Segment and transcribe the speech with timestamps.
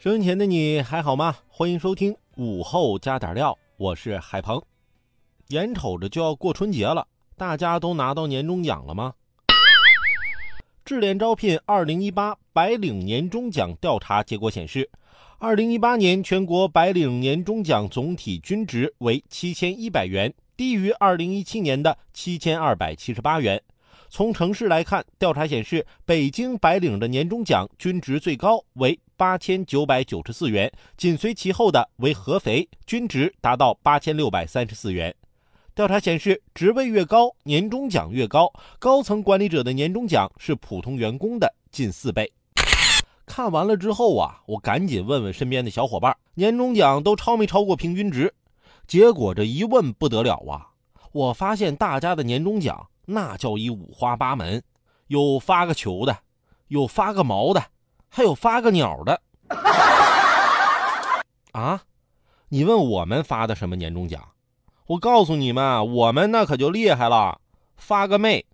[0.00, 1.38] 收音前的你还好吗？
[1.48, 4.62] 欢迎收听午后加点料，我是海鹏。
[5.48, 7.04] 眼瞅着就要过春节了，
[7.36, 9.14] 大家都拿到年终奖了吗？
[10.84, 14.88] 智联招聘二零一八白领年终奖调查结果显示，
[15.40, 23.60] 二零一八年全国白领年终奖总体均值为七千一百元，低于二零一七年的七千二百七十八元。
[24.10, 35.14] 从城市来看，调查显示，北京白领的年终奖均值最高为八千九百九十四元，紧随其后的为合肥，均值达到八千六百三十四元。
[35.74, 42.32] 调查显示，职位越高，年终奖越高，高层管理者的年终奖是普通员工的近四倍。
[43.26, 48.32] 看完了之后啊，我赶紧问问身边的小伙伴，年终奖都超没超过平均值？
[48.86, 50.68] 结果这一问不得了啊，
[51.12, 52.88] 我发现大家的年终奖。
[53.10, 54.62] 那叫一五花八门，
[55.06, 56.18] 有发个球的，
[56.66, 57.64] 有发个毛的，
[58.10, 59.22] 还有发个鸟的。
[61.52, 61.84] 啊，
[62.50, 64.22] 你问我们发的什么年终奖？
[64.88, 67.40] 我告诉你们，我们那可就厉害了，
[67.76, 68.44] 发个妹